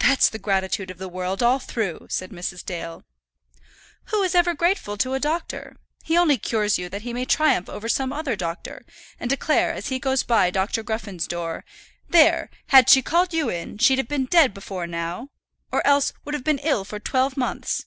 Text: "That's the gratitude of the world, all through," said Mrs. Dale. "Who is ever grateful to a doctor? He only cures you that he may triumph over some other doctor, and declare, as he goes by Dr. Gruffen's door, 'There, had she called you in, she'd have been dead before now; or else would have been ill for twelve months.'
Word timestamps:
"That's 0.00 0.28
the 0.28 0.40
gratitude 0.40 0.90
of 0.90 0.98
the 0.98 1.08
world, 1.08 1.40
all 1.40 1.60
through," 1.60 2.08
said 2.10 2.30
Mrs. 2.30 2.66
Dale. 2.66 3.04
"Who 4.06 4.20
is 4.24 4.34
ever 4.34 4.52
grateful 4.52 4.96
to 4.96 5.14
a 5.14 5.20
doctor? 5.20 5.76
He 6.02 6.16
only 6.18 6.38
cures 6.38 6.76
you 6.76 6.88
that 6.88 7.02
he 7.02 7.12
may 7.12 7.24
triumph 7.24 7.68
over 7.68 7.88
some 7.88 8.12
other 8.12 8.34
doctor, 8.34 8.84
and 9.20 9.30
declare, 9.30 9.72
as 9.72 9.90
he 9.90 10.00
goes 10.00 10.24
by 10.24 10.50
Dr. 10.50 10.82
Gruffen's 10.82 11.28
door, 11.28 11.64
'There, 12.08 12.50
had 12.70 12.90
she 12.90 13.00
called 13.00 13.32
you 13.32 13.48
in, 13.48 13.78
she'd 13.78 13.98
have 13.98 14.08
been 14.08 14.26
dead 14.26 14.54
before 14.54 14.88
now; 14.88 15.28
or 15.70 15.86
else 15.86 16.12
would 16.24 16.34
have 16.34 16.42
been 16.42 16.58
ill 16.58 16.84
for 16.84 16.98
twelve 16.98 17.36
months.' 17.36 17.86